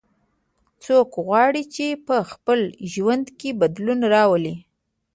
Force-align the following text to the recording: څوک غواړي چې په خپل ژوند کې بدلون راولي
څوک 0.83 1.09
غواړي 1.27 1.63
چې 1.75 1.87
په 2.07 2.15
خپل 2.31 2.59
ژوند 2.93 3.25
کې 3.39 3.49
بدلون 3.61 3.99
راولي 4.13 4.55